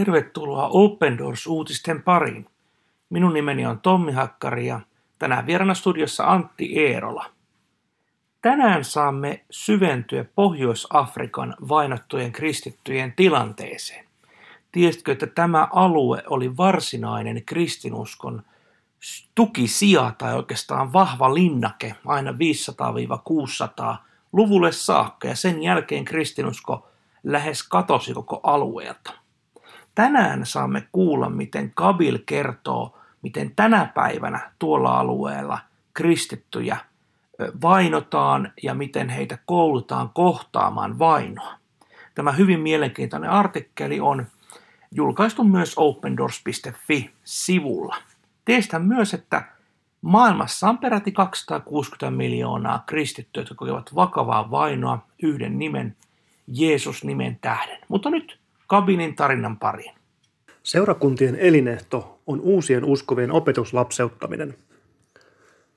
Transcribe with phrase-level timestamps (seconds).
[0.00, 2.46] Tervetuloa Open Doors-uutisten pariin.
[3.10, 4.80] Minun nimeni on Tommi Hakkari ja
[5.18, 7.24] tänään vieraana studiossa Antti Eerola.
[8.42, 14.04] Tänään saamme syventyä Pohjois-Afrikan vainottujen kristittyjen tilanteeseen.
[14.72, 18.42] Tiesitkö, että tämä alue oli varsinainen kristinuskon
[19.34, 22.34] tukisija tai oikeastaan vahva linnake aina 500-600
[24.32, 26.88] luvulle saakka ja sen jälkeen kristinusko
[27.24, 29.19] lähes katosi koko alueelta.
[29.94, 35.58] Tänään saamme kuulla, miten Kabil kertoo, miten tänä päivänä tuolla alueella
[35.94, 36.76] kristittyjä
[37.62, 41.54] vainotaan ja miten heitä koulutaan kohtaamaan vainoa.
[42.14, 44.26] Tämä hyvin mielenkiintoinen artikkeli on
[44.90, 47.96] julkaistu myös opendoors.fi-sivulla.
[48.44, 49.44] Teestän myös, että
[50.02, 55.96] maailmassa on peräti 260 miljoonaa kristittyä, jotka kokevat vakavaa vainoa yhden nimen,
[56.46, 57.78] Jeesus-nimen tähden.
[57.88, 58.38] Mutta nyt
[58.70, 59.94] Kabinin tarinan pariin.
[60.62, 64.54] Seurakuntien elinehto on uusien uskovien opetuslapseuttaminen.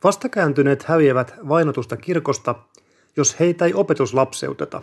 [0.03, 2.55] Vastakääntyneet häviävät vainotusta kirkosta,
[3.17, 4.81] jos heitä ei opetuslapseuteta.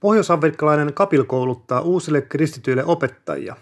[0.00, 3.56] Pohjois-afrikkalainen kapil kouluttaa uusille kristityille opettajia.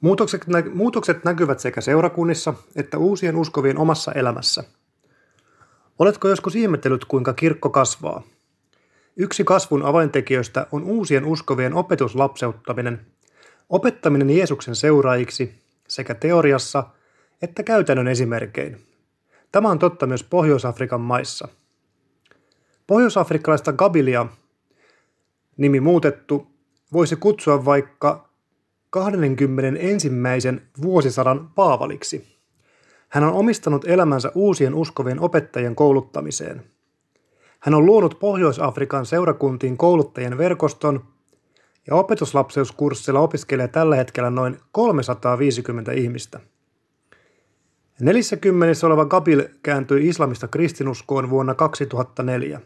[0.00, 4.64] Muutokset, nä- muutokset näkyvät sekä seurakunnissa että uusien uskovien omassa elämässä.
[5.98, 8.22] Oletko joskus ihmetellyt, kuinka kirkko kasvaa–
[9.18, 13.06] Yksi kasvun avaintekijöistä on uusien uskovien opetuslapseuttaminen,
[13.68, 15.54] opettaminen Jeesuksen seuraajiksi
[15.88, 16.84] sekä teoriassa
[17.42, 18.86] että käytännön esimerkein.
[19.52, 21.48] Tämä on totta myös Pohjois-Afrikan maissa.
[22.86, 24.26] Pohjois-afrikkalaista Gabilia,
[25.56, 26.46] nimi muutettu,
[26.92, 28.28] voisi kutsua vaikka
[28.90, 30.10] 21.
[30.82, 32.36] vuosisadan Paavaliksi.
[33.08, 36.62] Hän on omistanut elämänsä uusien uskovien opettajien kouluttamiseen–
[37.66, 41.04] hän on luonut Pohjois-Afrikan seurakuntiin kouluttajien verkoston
[41.86, 46.40] ja opetuslapseuskurssilla opiskelee tällä hetkellä noin 350 ihmistä.
[48.00, 52.60] 40 oleva Gabil kääntyi islamista kristinuskoon vuonna 2004.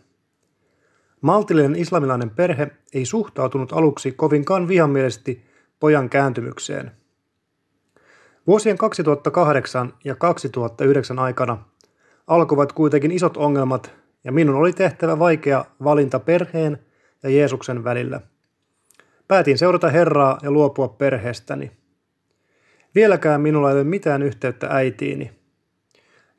[1.20, 5.44] Maltillinen islamilainen perhe ei suhtautunut aluksi kovinkaan vihamielisesti
[5.80, 6.90] pojan kääntymykseen.
[8.46, 11.64] Vuosien 2008 ja 2009 aikana
[12.26, 16.78] alkoivat kuitenkin isot ongelmat ja minun oli tehtävä vaikea valinta perheen
[17.22, 18.20] ja Jeesuksen välillä.
[19.28, 21.72] Päätin seurata Herraa ja luopua perheestäni.
[22.94, 25.32] Vieläkään minulla ei ole mitään yhteyttä äitiini.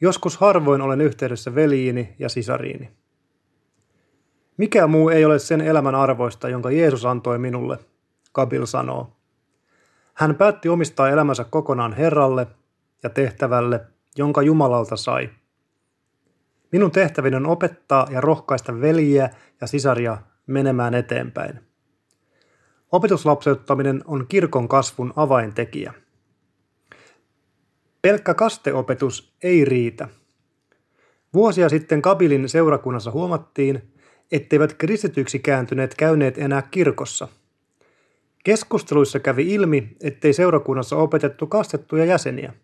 [0.01, 2.89] Joskus harvoin olen yhteydessä veljiini ja sisariini.
[4.57, 7.77] Mikä muu ei ole sen elämän arvoista, jonka Jeesus antoi minulle,
[8.31, 9.11] Kabil sanoo.
[10.13, 12.47] Hän päätti omistaa elämänsä kokonaan Herralle
[13.03, 13.81] ja tehtävälle,
[14.17, 15.29] jonka Jumalalta sai–
[16.71, 19.29] Minun tehtävini on opettaa ja rohkaista veljiä
[19.61, 20.17] ja sisaria
[20.47, 21.59] menemään eteenpäin.
[22.91, 25.93] Opetuslapseuttaminen on kirkon kasvun avaintekijä.
[28.01, 30.07] Pelkkä kasteopetus ei riitä.
[31.33, 33.93] Vuosia sitten Kabilin seurakunnassa huomattiin,
[34.31, 37.27] etteivät kristityksi kääntyneet käyneet enää kirkossa.
[38.43, 42.53] Keskusteluissa kävi ilmi, ettei seurakunnassa opetettu kastettuja jäseniä–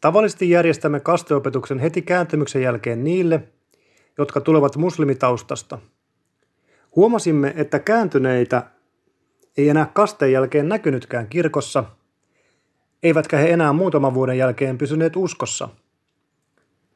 [0.00, 3.42] Tavallisesti järjestämme kasteopetuksen heti kääntymyksen jälkeen niille,
[4.18, 5.78] jotka tulevat muslimitaustasta.
[6.96, 8.62] Huomasimme, että kääntyneitä
[9.56, 11.84] ei enää kasteen jälkeen näkynytkään kirkossa,
[13.02, 15.68] eivätkä he enää muutaman vuoden jälkeen pysyneet uskossa.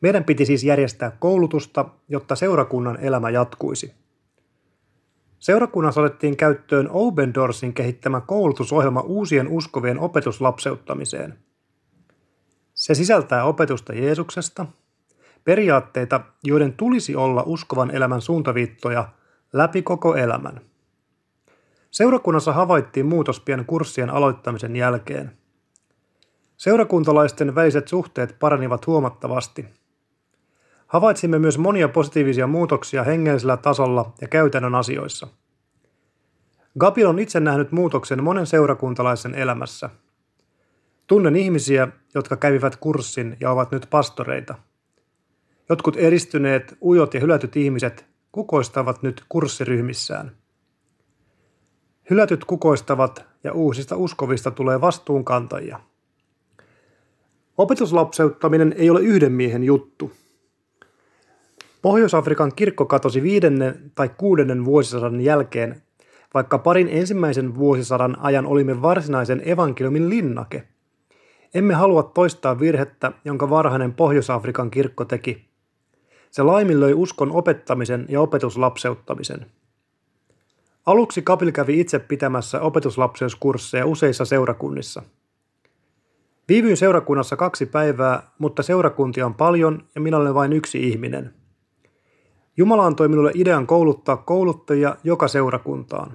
[0.00, 3.93] Meidän piti siis järjestää koulutusta, jotta seurakunnan elämä jatkuisi.
[5.38, 11.34] Seurakunnassa otettiin käyttöön Open Doorsin kehittämä koulutusohjelma uusien uskovien opetuslapseuttamiseen–
[12.81, 14.67] se sisältää opetusta Jeesuksesta,
[15.45, 19.09] periaatteita, joiden tulisi olla uskovan elämän suuntaviittoja
[19.53, 20.61] läpi koko elämän.
[21.91, 25.33] Seurakunnassa havaittiin muutos pian kurssien aloittamisen jälkeen.
[26.57, 29.67] Seurakuntalaisten väliset suhteet paranivat huomattavasti.
[30.87, 35.29] Havaitsimme myös monia positiivisia muutoksia hengellisellä tasolla ja käytännön asioissa.
[36.79, 39.91] Gabil on itse nähnyt muutoksen monen seurakuntalaisen elämässä–
[41.11, 44.55] Tunnen ihmisiä, jotka kävivät kurssin ja ovat nyt pastoreita.
[45.69, 50.37] Jotkut eristyneet, ujot ja hylätyt ihmiset kukoistavat nyt kurssiryhmissään.
[52.11, 55.81] Hylätyt kukoistavat ja uusista uskovista tulee vastuunkantajia.
[57.59, 60.12] Opetuslapseuttaminen ei ole yhden miehen juttu.
[61.83, 65.83] Pohjois-Afrikan kirkko katosi viidennen tai kuudennen vuosisadan jälkeen,
[66.35, 70.65] vaikka parin ensimmäisen vuosisadan ajan olimme varsinaisen evankeliumin linnake–
[71.55, 75.50] emme halua toistaa virhettä, jonka varhainen Pohjois-Afrikan kirkko teki.
[76.31, 79.47] Se laiminlöi uskon opettamisen ja opetuslapseuttamisen.
[80.87, 85.02] Aluksi Kabil kävi itse pitämässä opetuslapseuskursseja useissa seurakunnissa.
[86.49, 91.35] Viivyin seurakunnassa kaksi päivää, mutta seurakuntia on paljon ja minä olen vain yksi ihminen.
[92.56, 96.12] Jumala antoi minulle idean kouluttaa kouluttajia joka seurakuntaan.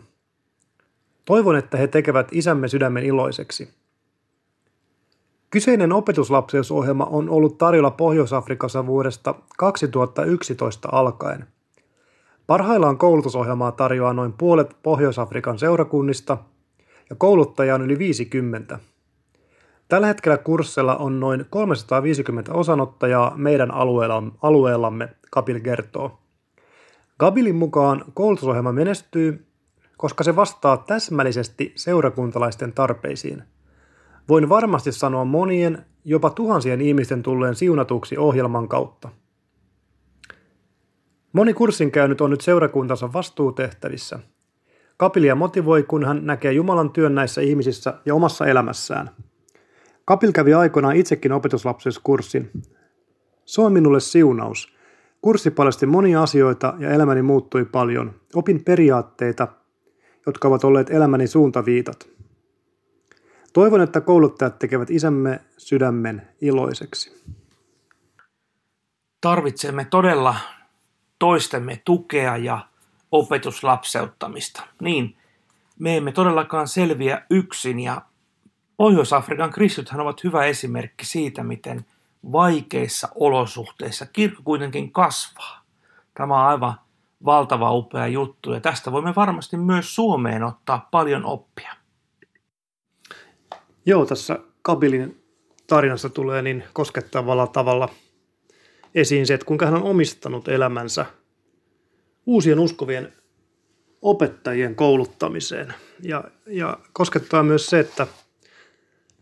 [1.25, 3.69] Toivon, että he tekevät isämme sydämen iloiseksi.
[5.55, 11.47] Kyseinen opetuslapseusohjelma on ollut tarjolla Pohjois-Afrikassa vuodesta 2011 alkaen.
[12.47, 16.37] Parhaillaan koulutusohjelmaa tarjoaa noin puolet Pohjois-Afrikan seurakunnista
[17.09, 18.79] ja kouluttajia on yli 50.
[19.87, 23.71] Tällä hetkellä kurssilla on noin 350 osanottajaa meidän
[24.41, 26.19] alueellamme, Kabil kertoo.
[27.19, 29.45] Gabilin mukaan koulutusohjelma menestyy,
[29.97, 33.43] koska se vastaa täsmällisesti seurakuntalaisten tarpeisiin.
[34.29, 39.09] Voin varmasti sanoa monien, jopa tuhansien ihmisten tulleen siunatuksi ohjelman kautta.
[41.33, 44.19] Moni kurssin käynyt on nyt seurakuntansa vastuutehtävissä.
[44.97, 49.09] Kapilia motivoi, kun hän näkee Jumalan työn näissä ihmisissä ja omassa elämässään.
[50.05, 52.51] Kapil kävi aikoinaan itsekin opetuslapseskurssin.
[53.45, 54.67] Se on minulle siunaus–
[55.25, 58.13] Kurssi paljasti monia asioita ja elämäni muuttui paljon.
[58.35, 59.47] Opin periaatteita,
[60.25, 62.07] jotka ovat olleet elämäni suuntaviitat.
[63.55, 67.23] Toivon, että kouluttajat tekevät isämme sydämen iloiseksi.
[69.21, 70.35] Tarvitsemme todella
[71.19, 72.67] toistemme tukea ja
[73.11, 74.63] opetuslapseuttamista.
[74.81, 75.17] Niin,
[75.79, 78.01] me emme todellakaan selviä yksin ja
[78.77, 81.85] Pohjois-Afrikan kristithän ovat hyvä esimerkki siitä, miten
[82.31, 85.61] vaikeissa olosuhteissa kirkko kuitenkin kasvaa.
[86.13, 86.79] Tämä on aivan
[87.25, 91.84] valtava upea juttu ja tästä voimme varmasti myös Suomeen ottaa paljon oppia.
[93.85, 95.23] Joo, tässä Kabilin
[95.67, 97.89] tarinassa tulee niin koskettavalla tavalla
[98.95, 101.05] esiin se, että kuinka hän on omistanut elämänsä
[102.25, 103.13] uusien uskovien
[104.01, 105.73] opettajien kouluttamiseen.
[106.01, 108.07] Ja, ja koskettaa myös se, että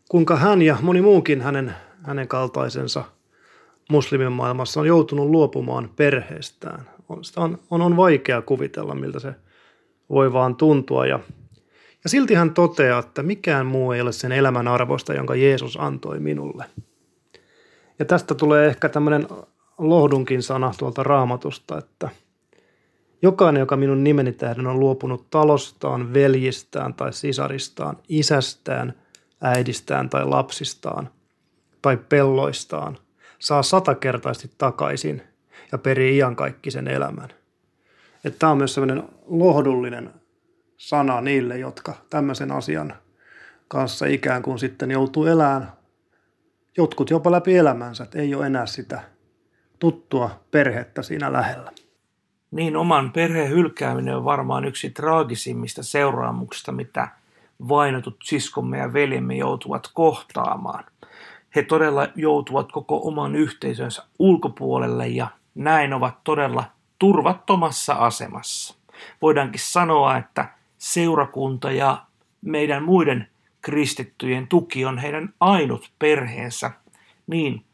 [0.09, 3.03] kuinka hän ja moni muukin hänen hänen kaltaisensa
[3.89, 6.89] muslimin maailmassa on joutunut luopumaan perheestään.
[7.09, 9.33] On, sitä on, on, on vaikea kuvitella, miltä se
[10.09, 11.05] voi vaan tuntua.
[11.05, 11.19] Ja,
[12.03, 16.19] ja silti hän toteaa, että mikään muu ei ole sen elämän arvosta, jonka Jeesus antoi
[16.19, 16.65] minulle.
[17.99, 19.27] Ja tästä tulee ehkä tämmöinen
[19.77, 22.09] lohdunkin sana tuolta raamatusta, että
[23.21, 28.93] jokainen, joka minun nimeni tähden on luopunut talostaan, veljistään tai sisaristaan, isästään,
[29.41, 31.09] äidistään tai lapsistaan–
[31.83, 32.97] tai pelloistaan,
[33.39, 35.21] saa satakertaisesti takaisin
[35.71, 37.29] ja perii iankaikkisen elämän.
[38.39, 40.13] Tämä on myös sellainen lohdullinen
[40.87, 42.93] sana niille, jotka tämmöisen asian
[43.67, 45.71] kanssa ikään kuin sitten joutuu elämään
[46.77, 49.01] jotkut jopa läpi elämänsä, että ei ole enää sitä
[49.79, 51.71] tuttua perhettä siinä lähellä.
[52.51, 57.07] Niin, oman perheen hylkääminen on varmaan yksi traagisimmista seuraamuksista, mitä
[57.69, 60.83] vainotut siskomme ja veljemme joutuvat kohtaamaan
[61.55, 66.63] he todella joutuvat koko oman yhteisönsä ulkopuolelle ja näin ovat todella
[66.99, 68.75] turvattomassa asemassa.
[69.21, 70.45] Voidaankin sanoa, että
[70.83, 72.05] seurakunta ja
[72.41, 73.27] meidän muiden
[73.61, 76.71] kristittyjen tuki on heidän ainut perheensä.
[77.27, 77.65] Niin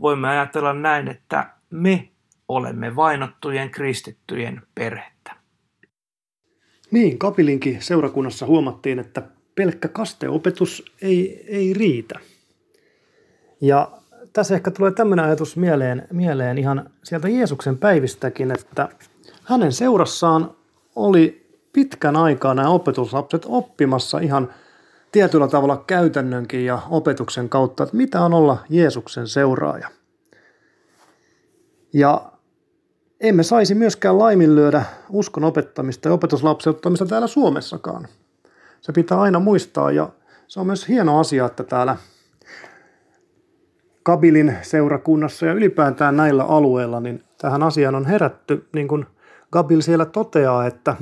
[0.00, 2.08] voimme ajatella näin, että me
[2.48, 5.36] olemme vainottujen kristittyjen perhettä.
[6.90, 9.22] Niin, Kapilinkin seurakunnassa huomattiin, että
[9.54, 12.18] pelkkä kasteopetus ei, ei riitä.
[13.60, 13.90] Ja
[14.32, 18.88] tässä ehkä tulee tämmöinen ajatus mieleen, mieleen ihan sieltä Jeesuksen päivistäkin, että
[19.44, 20.56] hänen seurassaan
[20.96, 21.45] oli
[21.76, 24.54] pitkän aikaa nämä opetuslapset oppimassa ihan
[25.12, 29.88] tietyllä tavalla käytännönkin ja opetuksen kautta, että mitä on olla Jeesuksen seuraaja.
[31.92, 32.32] Ja
[33.20, 38.08] emme saisi myöskään laiminlyödä uskon opettamista ja opetuslapseuttamista täällä Suomessakaan.
[38.80, 40.08] Se pitää aina muistaa ja
[40.48, 41.96] se on myös hieno asia, että täällä
[44.02, 49.06] Kabilin seurakunnassa ja ylipäätään näillä alueilla, niin tähän asiaan on herätty, niin kuin
[49.52, 50.96] Gabil siellä toteaa, että,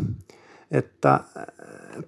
[0.75, 1.21] että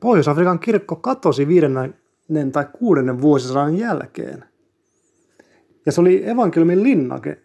[0.01, 4.45] Pohjois-Afrikan kirkko katosi viidennen tai kuudennen vuosisadan jälkeen.
[5.87, 7.43] Ja se oli evankeliumin linnake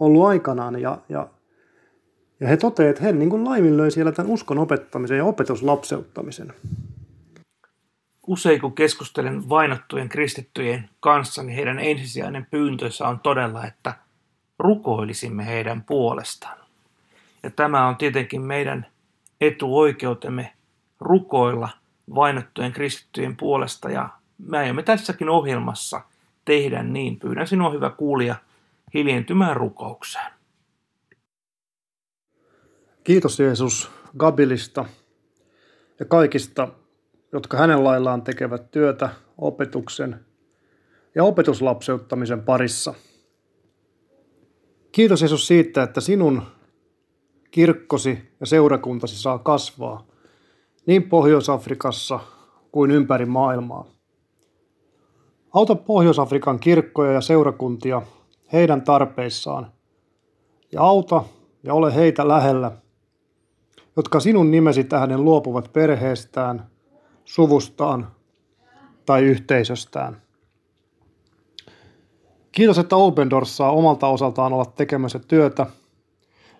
[0.00, 1.28] ollut aikanaan ja, ja,
[2.40, 6.52] ja he toteavat, että he niin kuin laiminlöi siellä tämän uskon opettamisen ja opetuslapseuttamisen
[8.26, 13.94] usein kun keskustelen vainottujen kristittyjen kanssa, niin heidän ensisijainen pyyntönsä on todella, että
[14.58, 16.58] rukoilisimme heidän puolestaan.
[17.42, 18.86] Ja tämä on tietenkin meidän
[19.40, 20.52] etuoikeutemme
[21.00, 21.68] rukoilla
[22.14, 26.00] vainottujen kristittyjen puolesta ja me aiomme tässäkin ohjelmassa
[26.44, 27.18] tehdä niin.
[27.18, 28.36] Pyydän sinua hyvä kuulija
[28.94, 30.32] hiljentymään rukoukseen.
[33.04, 34.84] Kiitos Jeesus Gabilista.
[36.00, 36.68] ja kaikista,
[37.32, 40.26] jotka hänen laillaan tekevät työtä opetuksen
[41.14, 42.94] ja opetuslapseuttamisen parissa.
[44.92, 46.42] Kiitos Jeesus siitä, että sinun
[47.54, 50.06] kirkkosi ja seurakuntasi saa kasvaa
[50.86, 52.20] niin Pohjois-Afrikassa
[52.72, 53.84] kuin ympäri maailmaa.
[55.52, 58.02] Auta Pohjois-Afrikan kirkkoja ja seurakuntia
[58.52, 59.72] heidän tarpeissaan
[60.72, 61.24] ja auta
[61.62, 62.72] ja ole heitä lähellä,
[63.96, 66.66] jotka sinun nimesi tähden luopuvat perheestään,
[67.24, 68.08] suvustaan
[69.06, 70.22] tai yhteisöstään.
[72.52, 75.66] Kiitos, että Open Doors saa omalta osaltaan olla tekemässä työtä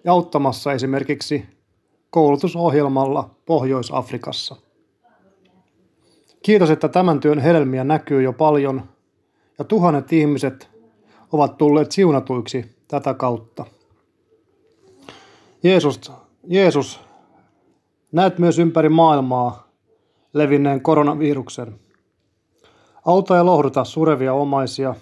[0.04, 1.46] ja auttamassa esimerkiksi
[2.10, 4.56] koulutusohjelmalla Pohjois-Afrikassa.
[6.42, 8.82] Kiitos, että tämän työn hedelmiä näkyy jo paljon
[9.58, 10.70] ja tuhannet ihmiset
[11.32, 13.66] ovat tulleet siunatuiksi tätä kautta.
[15.62, 16.12] Jeesus,
[16.46, 17.00] Jeesus,
[18.12, 19.68] näet myös ympäri maailmaa
[20.32, 21.80] levinneen koronaviruksen.
[23.04, 24.94] Auta ja lohduta surevia omaisia.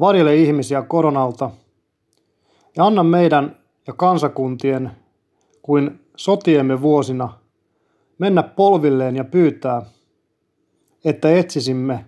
[0.00, 1.50] Varjele ihmisiä koronalta
[2.76, 4.90] ja anna meidän ja kansakuntien
[5.62, 7.38] kuin sotiemme vuosina
[8.18, 9.82] mennä polvilleen ja pyytää,
[11.04, 12.04] että etsisimme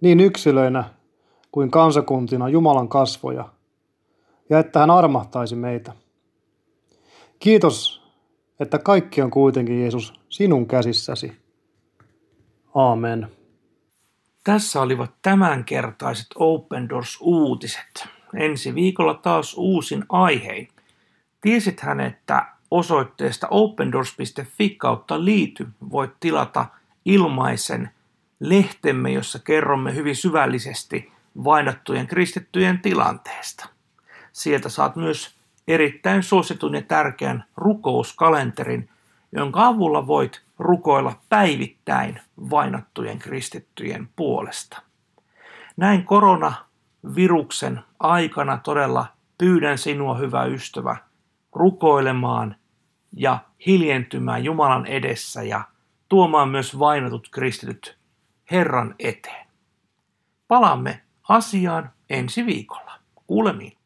[0.00, 0.84] niin yksilöinä
[1.52, 3.48] kuin kansakuntina Jumalan kasvoja
[4.50, 5.92] ja että hän armahtaisi meitä.
[7.38, 8.02] Kiitos,
[8.60, 11.32] että kaikki on kuitenkin Jeesus sinun käsissäsi.
[12.74, 13.28] Aamen.
[14.44, 18.19] Tässä olivat tämänkertaiset Open Doors-uutiset.
[18.36, 20.68] Ensi viikolla taas uusin aihein.
[21.40, 26.66] Tiesithän, että osoitteesta opendoors.fi kautta liity voit tilata
[27.04, 27.90] ilmaisen
[28.40, 31.12] lehtemme, jossa kerromme hyvin syvällisesti
[31.44, 33.68] vainottujen kristittyjen tilanteesta.
[34.32, 35.34] Sieltä saat myös
[35.68, 38.88] erittäin suositun ja tärkeän rukouskalenterin,
[39.32, 42.20] jonka avulla voit rukoilla päivittäin
[42.50, 44.82] vainottujen kristittyjen puolesta.
[45.76, 46.04] Näin
[47.02, 49.06] koronaviruksen aikana todella
[49.38, 50.96] pyydän sinua, hyvä ystävä,
[51.52, 52.56] rukoilemaan
[53.16, 55.64] ja hiljentymään Jumalan edessä ja
[56.08, 57.98] tuomaan myös vainotut kristityt
[58.50, 59.46] Herran eteen.
[60.48, 62.92] Palaamme asiaan ensi viikolla.
[63.26, 63.79] Kuulemiin.